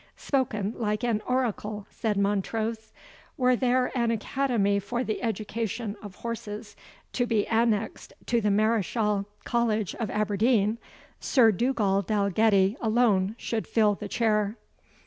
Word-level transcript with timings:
"Spoken 0.17 0.73
like 0.77 1.03
an 1.03 1.21
oracle," 1.27 1.85
said 1.91 2.17
Montrose. 2.17 2.91
"Were 3.37 3.55
there 3.55 3.95
an 3.95 4.09
academy 4.09 4.79
for 4.79 5.03
the 5.03 5.21
education 5.21 5.95
of 6.01 6.15
horses 6.15 6.75
to 7.13 7.27
be 7.27 7.45
annexed 7.45 8.11
to 8.25 8.41
the 8.41 8.49
Mareschal 8.49 9.27
College 9.43 9.93
of 9.93 10.09
Aberdeen, 10.09 10.79
Sir 11.19 11.51
Dugald 11.51 12.07
Dalgetty 12.07 12.77
alone 12.81 13.35
should 13.37 13.67
fill 13.67 13.93
the 13.93 14.07
chair." 14.07 14.55